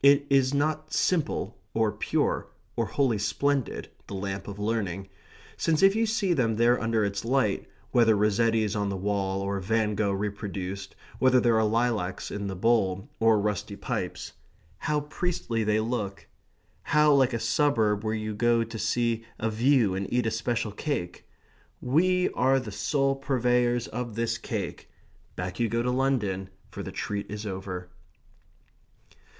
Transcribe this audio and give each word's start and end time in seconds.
It 0.00 0.26
is 0.30 0.54
not 0.54 0.92
simple, 0.94 1.58
or 1.74 1.90
pure, 1.90 2.46
or 2.76 2.86
wholly 2.86 3.18
splendid, 3.18 3.90
the 4.06 4.14
lamp 4.14 4.46
of 4.46 4.60
learning, 4.60 5.08
since 5.56 5.82
if 5.82 5.96
you 5.96 6.06
see 6.06 6.32
them 6.34 6.54
there 6.54 6.80
under 6.80 7.04
its 7.04 7.24
light 7.24 7.68
(whether 7.90 8.14
Rossetti's 8.14 8.76
on 8.76 8.90
the 8.90 8.96
wall, 8.96 9.40
or 9.40 9.58
Van 9.58 9.96
Gogh 9.96 10.12
reproduced, 10.12 10.94
whether 11.18 11.40
there 11.40 11.56
are 11.58 11.64
lilacs 11.66 12.30
in 12.30 12.46
the 12.46 12.54
bowl 12.54 13.08
or 13.18 13.40
rusty 13.40 13.74
pipes), 13.74 14.34
how 14.78 15.00
priestly 15.00 15.64
they 15.64 15.80
look! 15.80 16.28
How 16.84 17.12
like 17.12 17.32
a 17.32 17.40
suburb 17.40 18.04
where 18.04 18.14
you 18.14 18.36
go 18.36 18.62
to 18.62 18.78
see 18.78 19.24
a 19.40 19.50
view 19.50 19.96
and 19.96 20.06
eat 20.12 20.26
a 20.26 20.30
special 20.30 20.70
cake! 20.70 21.26
"We 21.80 22.28
are 22.36 22.60
the 22.60 22.70
sole 22.70 23.16
purveyors 23.16 23.88
of 23.88 24.14
this 24.14 24.38
cake." 24.38 24.92
Back 25.34 25.58
you 25.58 25.68
go 25.68 25.82
to 25.82 25.90
London; 25.90 26.50
for 26.70 26.84
the 26.84 26.92
treat 26.92 27.28
is 27.28 27.44
over. 27.44 27.88